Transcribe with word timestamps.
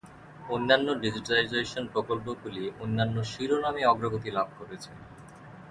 অন্যান্য 0.49 0.87
ডিজিটাইজেশন 1.03 1.83
প্রকল্পগুলি 1.93 2.63
অন্যান্য 2.79 3.15
শিরোনামে 3.31 3.81
অগ্রগতি 3.85 4.29
লাভ 4.37 4.47
করেছে। 4.59 4.91